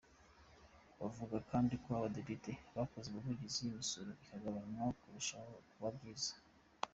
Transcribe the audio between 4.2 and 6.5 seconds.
ikagabanywa byarushaho kuba byiza.